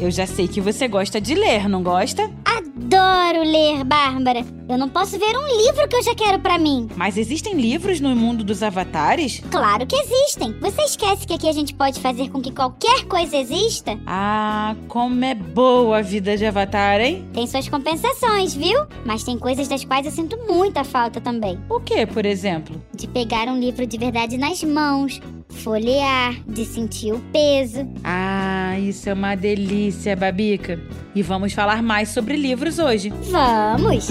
eu 0.00 0.10
já 0.10 0.26
sei 0.26 0.46
que 0.46 0.60
você 0.60 0.86
gosta 0.88 1.20
de 1.20 1.34
ler, 1.34 1.68
não 1.68 1.82
gosta? 1.82 2.30
Adoro 2.44 3.42
ler, 3.42 3.84
Bárbara. 3.84 4.44
Eu 4.68 4.76
não 4.76 4.88
posso 4.88 5.18
ver 5.18 5.36
um 5.36 5.46
livro 5.64 5.88
que 5.88 5.96
eu 5.96 6.02
já 6.02 6.14
quero 6.14 6.40
pra 6.40 6.58
mim. 6.58 6.88
Mas 6.96 7.16
existem 7.16 7.54
livros 7.54 8.00
no 8.00 8.14
mundo 8.16 8.42
dos 8.42 8.62
avatares? 8.62 9.40
Claro 9.50 9.86
que 9.86 9.94
existem. 9.96 10.54
Você 10.60 10.82
esquece 10.82 11.26
que 11.26 11.34
aqui 11.34 11.48
a 11.48 11.52
gente 11.52 11.72
pode 11.72 12.00
fazer 12.00 12.28
com 12.30 12.40
que 12.40 12.50
qualquer 12.50 13.04
coisa 13.04 13.36
exista? 13.36 13.98
Ah, 14.06 14.74
como 14.88 15.24
é 15.24 15.34
boa 15.34 15.98
a 15.98 16.02
vida 16.02 16.36
de 16.36 16.44
avatar, 16.44 17.00
hein? 17.00 17.24
Tem 17.32 17.46
suas 17.46 17.68
compensações, 17.68 18.54
viu? 18.54 18.80
Mas 19.04 19.22
tem 19.22 19.38
coisas 19.38 19.68
das 19.68 19.84
quais 19.84 20.04
eu 20.04 20.12
sinto 20.12 20.36
muita 20.48 20.82
falta 20.82 21.20
também. 21.20 21.58
O 21.70 21.80
que, 21.80 22.04
por 22.06 22.26
exemplo? 22.26 22.80
De 22.94 23.06
pegar 23.06 23.48
um 23.48 23.58
livro 23.58 23.86
de 23.86 23.96
verdade 23.96 24.36
nas 24.36 24.62
mãos, 24.64 25.20
folhear, 25.48 26.34
de 26.46 26.64
sentir 26.64 27.12
o 27.12 27.20
peso. 27.32 27.88
Ah, 28.02 28.65
isso 28.78 29.08
é 29.08 29.12
uma 29.12 29.34
delícia, 29.34 30.16
Babica. 30.16 30.80
E 31.14 31.22
vamos 31.22 31.52
falar 31.52 31.82
mais 31.82 32.10
sobre 32.10 32.36
livros 32.36 32.78
hoje. 32.78 33.12
Vamos! 33.30 34.10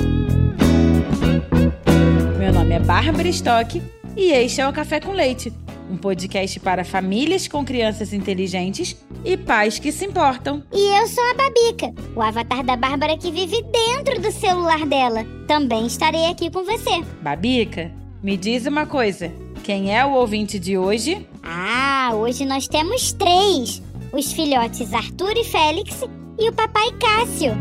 Meu 2.37 2.53
nome 2.53 2.73
é 2.73 2.79
Bárbara 2.79 3.27
Stock 3.29 3.81
e 4.15 4.31
este 4.31 4.61
é 4.61 4.67
o 4.67 4.73
Café 4.73 4.99
com 4.99 5.11
Leite, 5.11 5.51
um 5.89 5.97
podcast 5.97 6.59
para 6.59 6.85
famílias 6.85 7.47
com 7.47 7.65
crianças 7.65 8.13
inteligentes 8.13 8.95
e 9.23 9.35
pais 9.35 9.79
que 9.79 9.91
se 9.91 10.05
importam. 10.05 10.63
E 10.71 10.99
eu 10.99 11.07
sou 11.07 11.23
a 11.23 11.33
Babica, 11.33 11.93
o 12.15 12.21
avatar 12.21 12.63
da 12.63 12.75
Bárbara 12.75 13.17
que 13.17 13.31
vive 13.31 13.63
dentro 13.63 14.21
do 14.21 14.31
celular 14.31 14.85
dela. 14.85 15.25
Também 15.47 15.85
estarei 15.85 16.25
aqui 16.27 16.49
com 16.49 16.63
você. 16.63 17.03
Babica, 17.21 17.91
me 18.21 18.37
diz 18.37 18.65
uma 18.65 18.85
coisa: 18.85 19.31
quem 19.63 19.95
é 19.95 20.05
o 20.05 20.13
ouvinte 20.13 20.59
de 20.59 20.77
hoje? 20.77 21.27
Ah, 21.41 22.11
hoje 22.13 22.45
nós 22.45 22.67
temos 22.67 23.11
três: 23.11 23.81
os 24.15 24.31
filhotes 24.31 24.93
Arthur 24.93 25.33
e 25.35 25.43
Félix 25.43 26.01
e 26.39 26.49
o 26.49 26.53
papai 26.53 26.89
Cássio. 26.99 27.51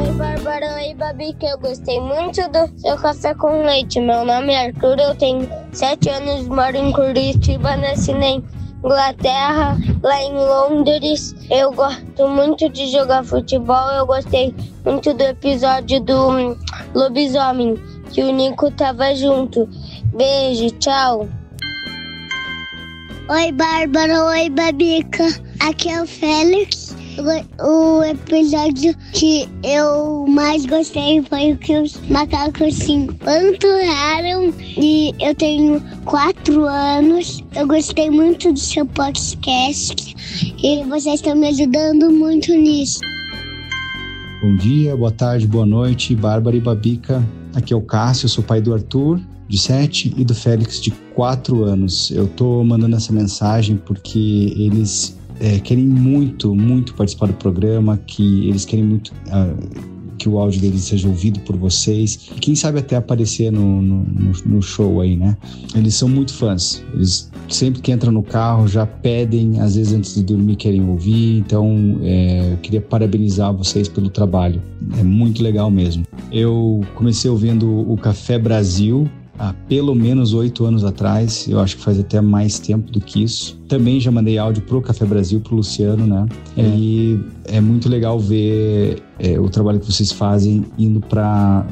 Oi, 0.00 0.12
Bárbara. 0.14 0.74
Oi, 0.74 0.94
Babi, 0.94 1.34
que 1.34 1.46
eu 1.46 1.56
gostei 1.58 2.00
muito 2.00 2.40
do 2.48 2.80
seu 2.80 2.96
café 2.96 3.32
com 3.34 3.62
leite. 3.64 4.00
Meu 4.00 4.24
nome 4.24 4.52
é 4.52 4.66
Arthur, 4.66 4.98
eu 4.98 5.14
tenho 5.14 5.48
sete 5.72 6.08
anos, 6.08 6.48
moro 6.48 6.76
em 6.76 6.92
Curitiba, 6.92 7.76
nasci 7.76 8.12
na 8.12 8.42
Inglaterra, 8.84 9.78
lá 10.02 10.20
em 10.20 10.32
Londres. 10.32 11.32
Eu 11.48 11.72
gosto 11.72 12.28
muito 12.28 12.68
de 12.68 12.88
jogar 12.88 13.24
futebol. 13.24 13.88
Eu 13.92 14.04
gostei 14.04 14.52
muito 14.84 15.14
do 15.14 15.22
episódio 15.22 16.00
do 16.00 16.30
hum, 16.30 16.56
lobisomem, 16.92 17.76
que 18.10 18.22
o 18.22 18.32
Nico 18.32 18.68
tava 18.72 19.14
junto. 19.14 19.68
Beijo, 20.12 20.70
tchau. 20.78 21.28
Oi, 23.28 23.52
Bárbara. 23.52 24.24
Oi, 24.24 24.50
Babica. 24.50 25.24
Aqui 25.60 25.88
é 25.88 26.02
o 26.02 26.06
Félix. 26.06 26.96
O 27.60 28.02
episódio 28.02 28.96
que 29.12 29.48
eu 29.62 30.26
mais 30.26 30.66
gostei 30.66 31.22
foi 31.22 31.52
o 31.52 31.58
que 31.58 31.76
os 31.76 31.96
macacos 32.08 32.74
se 32.74 32.92
empanturaram. 32.92 34.52
E 34.76 35.14
eu 35.20 35.34
tenho 35.36 35.80
quatro 36.04 36.64
anos. 36.64 37.44
Eu 37.54 37.68
gostei 37.68 38.10
muito 38.10 38.52
do 38.52 38.58
seu 38.58 38.84
podcast. 38.86 40.16
E 40.60 40.82
vocês 40.84 41.16
estão 41.16 41.36
me 41.36 41.48
ajudando 41.48 42.10
muito 42.10 42.52
nisso. 42.52 42.98
Bom 44.42 44.56
dia, 44.56 44.96
boa 44.96 45.12
tarde, 45.12 45.46
boa 45.46 45.64
noite, 45.64 46.16
Bárbara 46.16 46.56
e 46.56 46.60
Babica. 46.60 47.24
Aqui 47.54 47.72
é 47.72 47.76
o 47.76 47.80
Cássio, 47.80 48.28
sou 48.28 48.42
pai 48.42 48.60
do 48.60 48.74
Arthur, 48.74 49.20
de 49.46 49.56
7, 49.56 50.12
e 50.16 50.24
do 50.24 50.34
Félix, 50.34 50.80
de 50.80 50.90
4 51.14 51.62
anos. 51.62 52.10
Eu 52.10 52.26
tô 52.26 52.64
mandando 52.64 52.96
essa 52.96 53.12
mensagem 53.12 53.76
porque 53.76 54.52
eles 54.56 55.16
é, 55.38 55.60
querem 55.60 55.86
muito, 55.86 56.56
muito 56.56 56.92
participar 56.94 57.26
do 57.26 57.34
programa, 57.34 57.96
que 58.04 58.48
eles 58.48 58.64
querem 58.64 58.84
muito 58.84 59.12
ah, 59.30 59.54
que 60.22 60.28
o 60.28 60.38
áudio 60.38 60.60
deles 60.60 60.82
seja 60.82 61.08
ouvido 61.08 61.40
por 61.40 61.56
vocês. 61.56 62.30
Quem 62.40 62.54
sabe 62.54 62.78
até 62.78 62.94
aparecer 62.94 63.50
no, 63.50 63.82
no, 63.82 64.32
no, 64.46 64.62
show 64.62 65.00
aí, 65.00 65.16
né? 65.16 65.36
Eles 65.74 65.96
são 65.96 66.08
muito 66.08 66.32
fãs. 66.32 66.80
Eles 66.94 67.28
sempre 67.48 67.82
que 67.82 67.90
entram 67.90 68.12
no 68.12 68.22
carro 68.22 68.68
já 68.68 68.86
pedem, 68.86 69.58
às 69.60 69.74
vezes 69.74 69.92
antes 69.92 70.14
de 70.14 70.22
dormir 70.22 70.54
querem 70.54 70.88
ouvir. 70.88 71.38
Então, 71.38 71.98
é, 72.02 72.52
eu 72.52 72.56
queria 72.58 72.80
parabenizar 72.80 73.52
vocês 73.52 73.88
pelo 73.88 74.08
trabalho. 74.08 74.62
É 74.96 75.02
muito 75.02 75.42
legal 75.42 75.72
mesmo. 75.72 76.06
Eu 76.30 76.82
comecei 76.94 77.28
ouvindo 77.28 77.68
o 77.90 77.96
Café 77.96 78.38
Brasil 78.38 79.10
há 79.38 79.52
pelo 79.68 79.94
menos 79.94 80.34
oito 80.34 80.64
anos 80.64 80.84
atrás, 80.84 81.46
eu 81.48 81.60
acho 81.60 81.76
que 81.76 81.82
faz 81.82 81.98
até 81.98 82.20
mais 82.20 82.58
tempo 82.58 82.90
do 82.90 83.00
que 83.00 83.22
isso. 83.22 83.60
Também 83.68 83.98
já 83.98 84.10
mandei 84.10 84.38
áudio 84.38 84.62
pro 84.62 84.80
Café 84.82 85.04
Brasil, 85.04 85.40
pro 85.40 85.56
Luciano, 85.56 86.06
né? 86.06 86.26
É. 86.56 86.62
E 86.62 87.20
é 87.46 87.60
muito 87.60 87.88
legal 87.88 88.18
ver 88.18 89.02
é, 89.18 89.38
o 89.38 89.48
trabalho 89.48 89.80
que 89.80 89.90
vocês 89.90 90.12
fazem 90.12 90.64
indo 90.78 91.00
para 91.00 91.66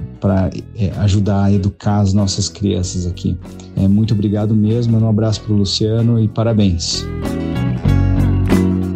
é, 0.76 0.90
ajudar 0.98 1.44
a 1.44 1.52
educar 1.52 2.00
as 2.00 2.12
nossas 2.12 2.48
crianças 2.48 3.06
aqui. 3.06 3.36
É, 3.76 3.86
muito 3.86 4.14
obrigado 4.14 4.54
mesmo, 4.54 4.98
um 4.98 5.08
abraço 5.08 5.40
pro 5.42 5.54
Luciano 5.54 6.20
e 6.20 6.28
parabéns. 6.28 7.04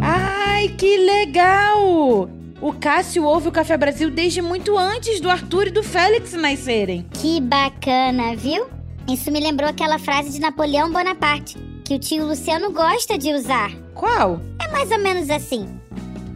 Ai, 0.01 0.69
que 0.69 0.97
legal! 0.97 2.29
O 2.61 2.71
Cássio 2.71 3.25
ouve 3.25 3.49
o 3.49 3.51
Café 3.51 3.75
Brasil 3.77 4.09
desde 4.09 4.41
muito 4.41 4.77
antes 4.77 5.19
do 5.19 5.29
Arthur 5.29 5.67
e 5.67 5.71
do 5.71 5.83
Félix 5.83 6.33
nascerem. 6.33 7.05
Que 7.13 7.41
bacana, 7.41 8.35
viu? 8.35 8.67
Isso 9.11 9.29
me 9.31 9.39
lembrou 9.39 9.69
aquela 9.69 9.99
frase 9.99 10.31
de 10.31 10.39
Napoleão 10.39 10.91
Bonaparte, 10.91 11.57
que 11.83 11.95
o 11.95 11.99
tio 11.99 12.25
Luciano 12.25 12.71
gosta 12.71 13.17
de 13.17 13.33
usar. 13.33 13.71
Qual? 13.93 14.41
É 14.61 14.71
mais 14.71 14.89
ou 14.89 14.99
menos 14.99 15.29
assim. 15.29 15.67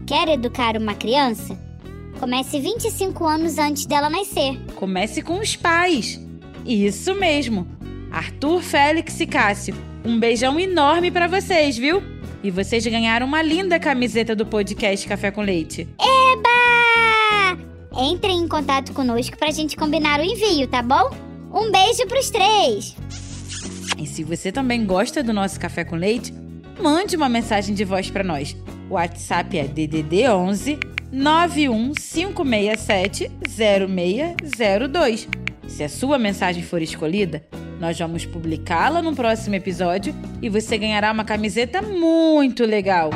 Quer 0.06 0.28
educar 0.28 0.76
uma 0.76 0.94
criança? 0.94 1.58
Comece 2.20 2.60
25 2.60 3.26
anos 3.26 3.58
antes 3.58 3.86
dela 3.86 4.10
nascer. 4.10 4.60
Comece 4.76 5.22
com 5.22 5.40
os 5.40 5.56
pais. 5.56 6.20
Isso 6.66 7.16
mesmo. 7.16 7.66
Arthur, 8.12 8.62
Félix 8.62 9.20
e 9.22 9.26
Cássio, 9.26 9.76
um 10.04 10.20
beijão 10.20 10.60
enorme 10.60 11.10
para 11.12 11.28
vocês, 11.28 11.78
viu? 11.78 12.04
E 12.42 12.50
vocês 12.50 12.86
ganharam 12.86 13.26
uma 13.26 13.42
linda 13.42 13.78
camiseta 13.80 14.36
do 14.36 14.46
podcast 14.46 15.08
Café 15.08 15.32
com 15.32 15.42
Leite. 15.42 15.88
Eba! 16.00 17.60
Entrem 18.02 18.40
em 18.40 18.48
contato 18.48 18.94
conosco 18.94 19.38
pra 19.38 19.52
gente 19.52 19.76
combinar 19.76 20.20
o 20.20 20.24
envio, 20.24 20.68
tá 20.68 20.82
bom? 20.82 21.12
Um 21.52 21.72
beijo 21.72 22.06
pros 22.08 22.30
três! 22.30 22.96
E 23.98 24.08
se 24.08 24.24
você 24.24 24.52
também 24.52 24.86
gosta 24.86 25.22
do 25.22 25.34
nosso 25.34 25.60
Café 25.60 25.84
com 25.84 25.98
Leite, 25.98 26.34
mande 26.82 27.18
uma 27.18 27.28
mensagem 27.28 27.76
de 27.76 27.84
voz 27.84 28.10
para 28.10 28.24
nós. 28.24 28.56
O 28.90 28.94
WhatsApp 28.94 29.58
é 29.58 29.68
DDD 29.68 30.30
11 30.30 30.80
91567 31.12 33.30
0602. 33.48 35.28
Se 35.68 35.84
a 35.84 35.90
sua 35.90 36.18
mensagem 36.18 36.64
for 36.64 36.82
escolhida, 36.82 37.46
nós 37.80 37.98
vamos 37.98 38.26
publicá-la 38.26 39.02
no 39.02 39.16
próximo 39.16 39.56
episódio 39.56 40.14
e 40.42 40.50
você 40.50 40.78
ganhará 40.78 41.12
uma 41.12 41.24
camiseta 41.24 41.82
muito 41.82 42.66
legal. 42.66 43.10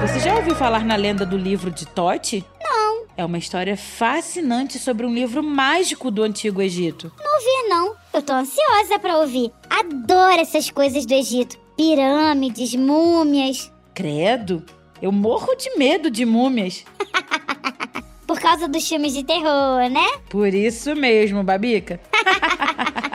Você 0.00 0.20
já 0.20 0.36
ouviu 0.36 0.54
falar 0.54 0.84
na 0.84 0.94
lenda 0.94 1.26
do 1.26 1.36
livro 1.36 1.70
de 1.70 1.86
Tote? 1.86 2.44
Não. 2.62 3.04
É 3.16 3.24
uma 3.24 3.38
história 3.38 3.76
fascinante 3.76 4.78
sobre 4.78 5.04
um 5.04 5.12
livro 5.12 5.42
mágico 5.42 6.10
do 6.10 6.22
Antigo 6.22 6.62
Egito. 6.62 7.12
Não 7.18 7.34
ouvi, 7.34 7.68
não. 7.68 7.96
Eu 8.14 8.22
tô 8.22 8.32
ansiosa 8.32 8.98
para 9.00 9.18
ouvir. 9.18 9.50
Adoro 9.68 10.40
essas 10.40 10.70
coisas 10.70 11.04
do 11.04 11.14
Egito. 11.14 11.58
Pirâmides, 11.76 12.74
múmias. 12.74 13.72
Credo, 13.92 14.64
eu 15.00 15.10
morro 15.10 15.54
de 15.56 15.76
medo 15.76 16.10
de 16.10 16.24
múmias. 16.24 16.84
Por 18.26 18.38
causa 18.38 18.68
dos 18.68 18.86
filmes 18.88 19.12
de 19.12 19.24
terror, 19.24 19.88
né? 19.90 20.06
Por 20.28 20.54
isso 20.54 20.94
mesmo, 20.94 21.42
Babica. 21.42 22.00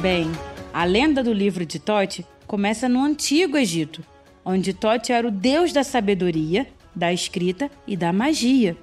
Bem, 0.00 0.30
a 0.70 0.84
lenda 0.84 1.22
do 1.24 1.32
livro 1.32 1.64
de 1.64 1.78
Tote 1.78 2.26
começa 2.46 2.90
no 2.90 3.02
Antigo 3.02 3.56
Egito, 3.56 4.04
onde 4.44 4.74
Tote 4.74 5.12
era 5.12 5.26
o 5.26 5.30
deus 5.30 5.72
da 5.72 5.82
sabedoria, 5.82 6.66
da 6.94 7.10
escrita 7.10 7.70
e 7.86 7.96
da 7.96 8.12
magia. 8.12 8.76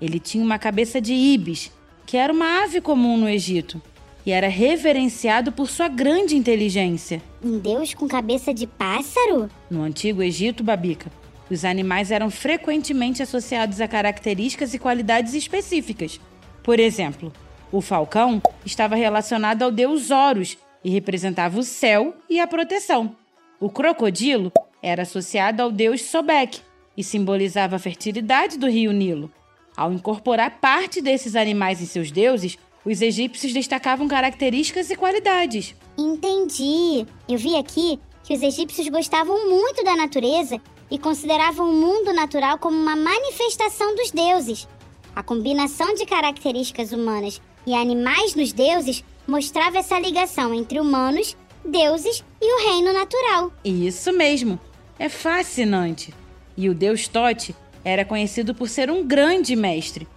Ele 0.00 0.18
tinha 0.18 0.42
uma 0.42 0.58
cabeça 0.58 1.00
de 1.00 1.12
ibis, 1.14 1.70
que 2.06 2.16
era 2.16 2.32
uma 2.32 2.62
ave 2.62 2.80
comum 2.80 3.16
no 3.16 3.28
Egito, 3.28 3.80
e 4.26 4.32
era 4.32 4.48
reverenciado 4.48 5.52
por 5.52 5.68
sua 5.68 5.88
grande 5.88 6.36
inteligência. 6.36 7.22
Um 7.42 7.58
deus 7.58 7.92
com 7.92 8.08
cabeça 8.08 8.54
de 8.54 8.66
pássaro? 8.66 9.50
No 9.70 9.82
antigo 9.82 10.22
Egito, 10.22 10.64
Babica, 10.64 11.10
os 11.50 11.64
animais 11.64 12.10
eram 12.10 12.30
frequentemente 12.30 13.22
associados 13.22 13.80
a 13.80 13.88
características 13.88 14.72
e 14.72 14.78
qualidades 14.78 15.34
específicas. 15.34 16.18
Por 16.62 16.80
exemplo, 16.80 17.32
o 17.70 17.80
falcão 17.80 18.40
estava 18.64 18.94
relacionado 18.94 19.62
ao 19.62 19.70
deus 19.70 20.10
Horus 20.10 20.56
e 20.82 20.90
representava 20.90 21.58
o 21.58 21.62
céu 21.62 22.14
e 22.28 22.40
a 22.40 22.46
proteção. 22.46 23.14
O 23.60 23.68
crocodilo 23.68 24.52
era 24.82 25.02
associado 25.02 25.62
ao 25.62 25.70
deus 25.70 26.02
Sobek 26.02 26.60
e 26.96 27.02
simbolizava 27.02 27.76
a 27.76 27.78
fertilidade 27.78 28.58
do 28.58 28.68
rio 28.68 28.92
Nilo. 28.92 29.30
Ao 29.76 29.92
incorporar 29.92 30.58
parte 30.60 31.00
desses 31.00 31.34
animais 31.34 31.82
em 31.82 31.86
seus 31.86 32.10
deuses, 32.10 32.56
os 32.84 33.00
egípcios 33.00 33.52
destacavam 33.52 34.06
características 34.06 34.90
e 34.90 34.96
qualidades. 34.96 35.74
Entendi. 35.98 37.06
Eu 37.28 37.38
vi 37.38 37.56
aqui 37.56 37.98
que 38.22 38.34
os 38.34 38.42
egípcios 38.42 38.88
gostavam 38.88 39.48
muito 39.48 39.82
da 39.82 39.96
natureza 39.96 40.60
e 40.90 40.98
consideravam 40.98 41.68
o 41.68 41.72
mundo 41.72 42.12
natural 42.12 42.58
como 42.58 42.76
uma 42.76 42.94
manifestação 42.94 43.96
dos 43.96 44.10
deuses. 44.10 44.68
A 45.16 45.22
combinação 45.22 45.94
de 45.94 46.06
características 46.06 46.92
humanas 46.92 47.40
e 47.66 47.74
animais 47.74 48.34
nos 48.34 48.52
deuses 48.52 49.02
mostrava 49.26 49.78
essa 49.78 49.98
ligação 49.98 50.54
entre 50.54 50.78
humanos, 50.78 51.36
deuses 51.64 52.22
e 52.40 52.52
o 52.52 52.70
reino 52.70 52.92
natural. 52.92 53.52
Isso 53.64 54.12
mesmo. 54.12 54.58
É 54.98 55.08
fascinante. 55.08 56.14
E 56.56 56.68
o 56.68 56.74
deus 56.74 57.08
Tote 57.08 57.54
era 57.84 58.04
conhecido 58.04 58.54
por 58.54 58.68
ser 58.68 58.90
um 58.90 59.06
grande 59.06 59.54
mestre. 59.54 60.08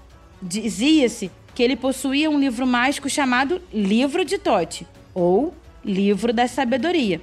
Dizia-se 0.42 1.30
que 1.54 1.64
ele 1.64 1.76
possuía 1.76 2.30
um 2.30 2.40
livro 2.40 2.66
mágico 2.66 3.10
chamado 3.10 3.62
Livro 3.74 4.24
de 4.24 4.38
Tote, 4.38 4.88
ou 5.14 5.54
Livro 5.84 6.32
da 6.32 6.48
Sabedoria. 6.48 7.22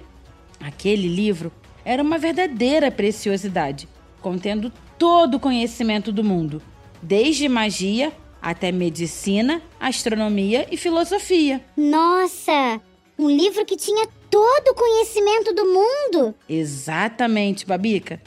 Aquele 0.61 1.09
livro 1.09 1.53
era 1.85 2.03
uma 2.03 2.19
verdadeira 2.19 2.91
preciosidade, 2.91 3.89
contendo 4.21 4.73
todo 4.99 5.37
o 5.37 5.41
conhecimento 5.41 6.11
do 6.11 6.25
mundo, 6.25 6.61
desde 7.03 7.49
magia 7.49 8.13
até 8.41 8.71
medicina, 8.71 9.63
astronomia 9.81 10.67
e 10.71 10.77
filosofia. 10.77 11.65
Nossa! 11.77 12.81
Um 13.19 13.31
livro 13.31 13.65
que 13.65 13.77
tinha 13.77 14.07
todo 14.29 14.69
o 14.69 14.75
conhecimento 14.75 15.55
do 15.55 15.65
mundo! 15.65 16.35
Exatamente, 16.49 17.65
Babica. 17.65 18.21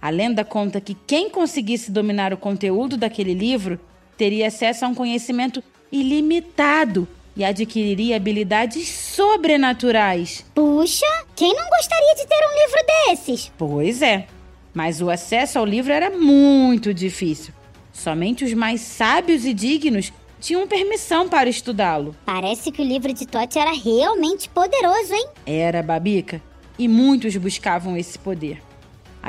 A 0.00 0.08
lenda 0.08 0.44
conta 0.44 0.80
que 0.80 0.96
quem 1.06 1.28
conseguisse 1.28 1.90
dominar 1.90 2.32
o 2.32 2.38
conteúdo 2.38 2.96
daquele 2.96 3.34
livro 3.34 3.78
teria 4.16 4.46
acesso 4.46 4.84
a 4.84 4.88
um 4.88 4.94
conhecimento 4.94 5.62
ilimitado 5.92 7.06
e 7.36 7.44
adquiriria 7.44 8.16
habilidades 8.16 8.88
sobrenaturais. 8.88 10.44
Puxa, 10.54 11.06
quem 11.36 11.54
não 11.54 11.68
gostaria 11.68 12.14
de 12.16 12.26
ter 12.26 12.34
um 12.34 12.66
livro 12.66 12.86
desses? 12.86 13.52
Pois 13.58 14.02
é, 14.02 14.26
mas 14.72 15.00
o 15.00 15.10
acesso 15.10 15.58
ao 15.58 15.66
livro 15.66 15.92
era 15.92 16.10
muito 16.10 16.94
difícil. 16.94 17.52
Somente 17.92 18.44
os 18.44 18.54
mais 18.54 18.80
sábios 18.80 19.44
e 19.44 19.52
dignos 19.52 20.12
tinham 20.40 20.66
permissão 20.66 21.28
para 21.28 21.50
estudá-lo. 21.50 22.16
Parece 22.24 22.72
que 22.72 22.80
o 22.80 22.84
livro 22.84 23.12
de 23.12 23.26
Tote 23.26 23.58
era 23.58 23.72
realmente 23.72 24.48
poderoso, 24.48 25.12
hein? 25.12 25.28
Era, 25.44 25.82
Babica, 25.82 26.40
e 26.78 26.88
muitos 26.88 27.36
buscavam 27.36 27.96
esse 27.96 28.18
poder. 28.18 28.62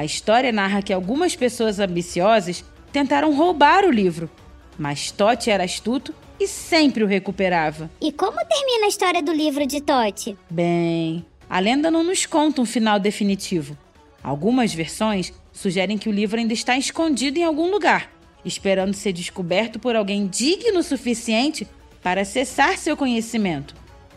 A 0.01 0.03
história 0.03 0.51
narra 0.51 0.81
que 0.81 0.92
algumas 0.92 1.36
pessoas 1.36 1.80
ambiciosas 1.80 2.65
tentaram 2.92 3.36
roubar 3.36 3.86
o 3.86 3.92
livro, 3.92 4.31
mas 4.75 5.12
Tote 5.12 5.51
era 5.51 5.63
astuto 5.63 6.12
e 6.39 6.48
sempre 6.48 7.03
o 7.03 7.07
recuperava. 7.07 7.88
E 8.01 8.12
como 8.12 8.44
termina 8.48 8.88
a 8.88 8.89
história 8.89 9.21
do 9.21 9.31
livro 9.31 9.63
de 9.63 9.80
Tote? 9.80 10.36
Bem, 10.50 11.24
a 11.48 11.59
lenda 11.59 11.92
não 11.92 12.03
nos 12.03 12.25
conta 12.25 12.63
um 12.63 12.65
final 12.65 13.00
definitivo. 13.00 13.77
Algumas 14.24 14.74
versões 14.74 15.31
sugerem 15.53 16.00
que 16.00 16.09
o 16.09 16.12
livro 16.12 16.39
ainda 16.39 16.53
está 16.53 16.75
escondido 16.75 17.38
em 17.38 17.44
algum 17.44 17.69
lugar, 17.69 18.12
esperando 18.44 18.95
ser 18.95 19.13
descoberto 19.13 19.77
por 19.77 19.95
alguém 19.95 20.25
digno 20.25 20.80
o 20.80 20.83
suficiente 20.83 21.68
para 22.01 22.21
acessar 22.21 22.75
seu 22.75 22.98
conhecimento. 22.98 23.75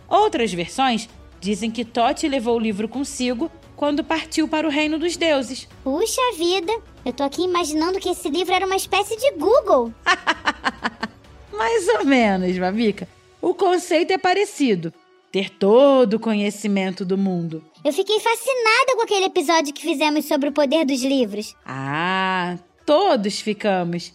Outras 0.09 0.51
versões 0.51 1.11
dizem 1.43 1.71
que 1.71 1.85
Tote 1.85 2.27
levou 2.27 2.57
o 2.57 2.61
livro 2.61 2.89
consigo 2.89 3.53
quando 3.85 4.03
partiu 4.03 4.49
para 4.49 4.67
o 4.67 4.71
reino 4.71 4.99
dos 4.99 5.15
deuses. 5.15 5.69
Puxa 5.83 6.23
vida, 6.39 6.73
eu 7.05 7.13
tô 7.13 7.23
aqui 7.23 7.43
imaginando 7.43 8.01
que 8.01 8.09
esse 8.09 8.31
livro 8.31 8.55
era 8.55 8.65
uma 8.65 8.77
espécie 8.77 9.15
de 9.15 9.33
Google. 9.33 9.93
Mais 11.53 11.87
ou 11.89 12.07
menos, 12.07 12.57
Babica. 12.57 13.07
O 13.43 13.53
conceito 13.53 14.11
é 14.11 14.17
parecido. 14.17 14.91
Ter 15.31 15.51
todo 15.51 16.15
o 16.15 16.19
conhecimento 16.19 17.05
do 17.05 17.19
mundo. 17.19 17.63
Eu 17.85 17.93
fiquei 17.93 18.19
fascinada 18.21 18.97
com 18.97 19.03
aquele 19.03 19.27
episódio 19.27 19.75
que 19.75 19.83
fizemos 19.83 20.25
sobre 20.25 20.49
o 20.49 20.53
poder 20.53 20.87
dos 20.87 21.03
livros. 21.03 21.55
Ah, 21.67 22.57
todos 22.87 23.39
ficamos. 23.39 24.15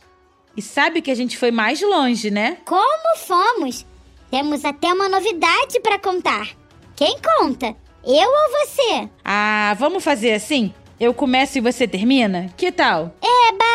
E 0.57 0.63
sabe 0.63 0.99
que 0.99 1.11
a 1.11 1.15
gente 1.15 1.37
foi 1.37 1.51
mais 1.51 1.79
longe, 1.79 2.31
né? 2.31 2.57
Como 2.65 3.17
fomos? 3.17 3.85
Temos 4.31 4.65
até 4.65 4.91
uma 4.91 5.07
novidade 5.07 5.79
para 5.79 5.99
contar. 5.99 6.57
Quem 6.95 7.17
conta? 7.37 7.75
Eu 8.03 8.29
ou 8.29 8.65
você? 8.65 9.09
Ah, 9.23 9.75
vamos 9.77 10.03
fazer 10.03 10.31
assim? 10.33 10.73
Eu 10.99 11.13
começo 11.13 11.57
e 11.57 11.61
você 11.61 11.87
termina? 11.87 12.47
Que 12.55 12.71
tal? 12.71 13.13
Eba! 13.21 13.65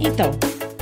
Então, 0.00 0.30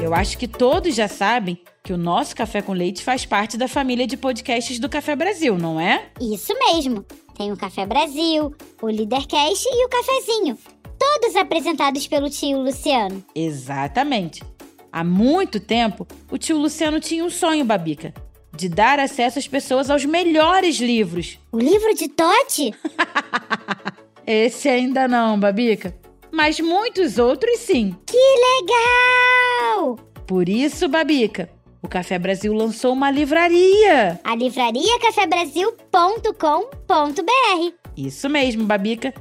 eu 0.03 0.15
acho 0.15 0.37
que 0.39 0.47
todos 0.47 0.95
já 0.95 1.09
sabem 1.09 1.59
que 1.83 1.93
o 1.93 1.99
nosso 1.99 2.37
Café 2.37 2.61
com 2.61 2.73
Leite 2.73 3.03
faz 3.03 3.25
parte 3.25 3.57
da 3.57 3.69
família 3.69 4.07
de 4.07 4.17
podcasts 4.17 4.79
do 4.79 4.89
Café 4.89 5.17
Brasil, 5.17 5.57
não 5.57 5.81
é? 5.81 6.07
Isso 6.21 6.53
mesmo. 6.59 7.05
Tem 7.37 7.53
o 7.53 7.57
Café 7.57 7.87
Brasil, 7.87 8.55
o 8.83 8.87
Leadercast 8.87 9.67
e 9.67 9.85
o 9.85 9.89
Cafezinho. 9.89 10.59
Todos 10.99 11.37
apresentados 11.37 12.07
pelo 12.07 12.29
tio 12.31 12.61
Luciano. 12.61 13.23
Exatamente. 13.35 14.43
Há 14.97 15.05
muito 15.05 15.61
tempo, 15.61 16.09
o 16.31 16.39
tio 16.39 16.57
Luciano 16.57 16.99
tinha 16.99 17.23
um 17.23 17.29
sonho, 17.29 17.67
Babica, 17.67 18.15
de 18.51 18.67
dar 18.67 18.99
acesso 18.99 19.39
às 19.39 19.47
pessoas 19.47 19.91
aos 19.91 20.07
melhores 20.07 20.77
livros. 20.77 21.39
O 21.53 21.59
livro 21.59 21.95
de 21.95 22.09
Tote? 22.09 22.73
Esse 24.27 24.71
ainda 24.71 25.07
não, 25.07 25.39
Babica, 25.39 25.95
mas 26.33 26.59
muitos 26.61 27.19
outros 27.19 27.59
sim. 27.59 27.95
Que 28.07 28.17
legal! 28.17 29.97
Por 30.27 30.49
isso, 30.49 30.89
Babica, 30.89 31.51
o 31.83 31.89
Café 31.89 32.19
Brasil 32.19 32.55
lançou 32.55 32.95
uma 32.95 33.11
livraria. 33.11 34.19
A 34.25 34.35
livraria 34.35 34.99
cafebrasil.com.br. 34.99 37.75
Isso 37.95 38.31
mesmo, 38.31 38.65
Babica. 38.65 39.13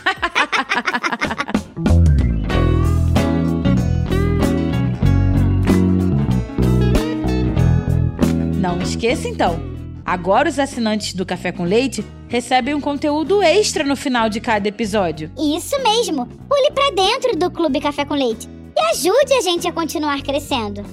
Não 8.60 8.80
esqueça 8.82 9.28
então. 9.28 9.60
Agora 10.06 10.48
os 10.50 10.58
assinantes 10.60 11.14
do 11.14 11.26
Café 11.26 11.52
com 11.52 11.64
Leite 11.64 12.06
recebem 12.28 12.74
um 12.76 12.82
conteúdo 12.82 13.42
extra 13.42 13.84
no 13.84 13.96
final 13.96 14.30
de 14.30 14.40
cada 14.40 14.68
episódio. 14.68 15.32
Isso 15.38 15.76
mesmo. 15.82 16.26
Pule 16.28 16.72
pra 16.74 16.92
dentro 16.92 17.36
do 17.38 17.50
Clube 17.52 17.80
Café 17.80 18.06
com 18.06 18.14
Leite 18.14 18.48
e 18.78 18.82
ajude 18.92 19.34
a 19.34 19.42
gente 19.42 19.68
a 19.68 19.72
continuar 19.72 20.22
crescendo. 20.22 20.84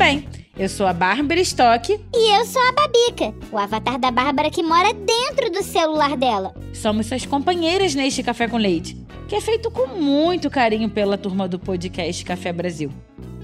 bem. 0.00 0.26
Eu 0.58 0.66
sou 0.66 0.86
a 0.86 0.94
Bárbara 0.94 1.38
Stock. 1.42 1.92
E 1.92 2.38
eu 2.38 2.46
sou 2.46 2.62
a 2.62 2.72
Babica, 2.72 3.34
o 3.52 3.58
avatar 3.58 3.98
da 3.98 4.10
Bárbara 4.10 4.50
que 4.50 4.62
mora 4.62 4.94
dentro 4.94 5.52
do 5.52 5.62
celular 5.62 6.16
dela. 6.16 6.54
Somos 6.72 7.04
suas 7.04 7.26
companheiras 7.26 7.94
neste 7.94 8.22
Café 8.22 8.48
com 8.48 8.56
Leite, 8.56 8.96
que 9.28 9.34
é 9.34 9.40
feito 9.42 9.70
com 9.70 9.88
muito 9.88 10.48
carinho 10.48 10.88
pela 10.88 11.18
turma 11.18 11.46
do 11.46 11.58
podcast 11.58 12.24
Café 12.24 12.50
Brasil. 12.50 12.90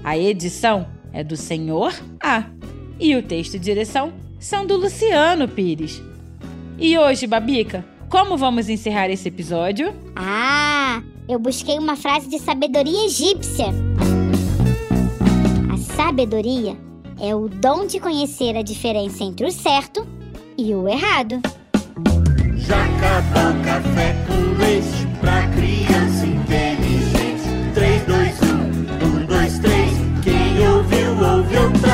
A 0.03 0.17
edição 0.17 0.87
é 1.13 1.23
do 1.23 1.37
Senhor 1.37 1.93
A. 2.19 2.45
E 2.99 3.15
o 3.15 3.21
texto 3.21 3.53
e 3.53 3.59
direção 3.59 4.11
são 4.39 4.65
do 4.65 4.77
Luciano 4.77 5.47
Pires. 5.47 6.01
E 6.79 6.97
hoje, 6.97 7.27
Babica, 7.27 7.85
como 8.09 8.35
vamos 8.35 8.67
encerrar 8.67 9.11
esse 9.11 9.27
episódio? 9.27 9.93
Ah, 10.15 11.03
eu 11.29 11.37
busquei 11.37 11.77
uma 11.77 11.95
frase 11.95 12.27
de 12.27 12.39
sabedoria 12.39 13.05
egípcia. 13.05 13.67
Sabedoria 16.07 16.77
é 17.19 17.35
o 17.35 17.49
dom 17.49 17.85
de 17.85 17.99
conhecer 17.99 18.55
a 18.55 18.61
diferença 18.61 19.25
entre 19.25 19.45
o 19.45 19.51
certo 19.51 20.07
e 20.57 20.73
o 20.73 20.87
errado. 20.87 21.41
Jacaba, 22.55 23.53
café 23.65 24.15
com 24.25 24.57
leite 24.57 25.05
pra 25.19 25.45
criança 25.49 26.25
inteligente. 26.25 27.43
3, 27.73 28.05
2, 28.05 28.41
1, 28.41 29.23
1, 29.23 29.25
2, 29.25 29.59
3. 29.59 29.91
Quem 30.23 30.69
ouviu, 30.69 31.09
ouviu 31.11 31.71
também. 31.73 31.86